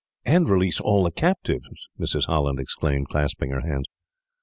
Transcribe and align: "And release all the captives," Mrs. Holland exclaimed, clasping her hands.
"And 0.25 0.49
release 0.49 0.81
all 0.81 1.03
the 1.03 1.11
captives," 1.11 1.87
Mrs. 1.99 2.25
Holland 2.25 2.59
exclaimed, 2.59 3.09
clasping 3.09 3.51
her 3.51 3.61
hands. 3.61 3.85